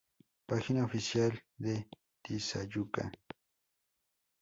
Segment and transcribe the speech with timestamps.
[0.47, 1.87] Página oficial de
[2.23, 3.11] Tizayuca